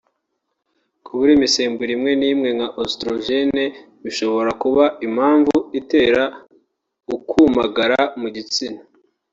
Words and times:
Kubura 1.03 1.31
imisemburo 1.37 1.91
imwe 1.97 2.11
n’imwe 2.19 2.49
nka 2.57 2.67
Ositorojene 2.81 3.63
(oestrogènes) 3.65 4.01
bishobora 4.03 4.51
kuba 4.61 4.85
impamvu 5.07 5.55
itera 5.79 6.23
ukumagara 7.15 8.01
mu 8.19 8.27
gitsina 8.35 8.81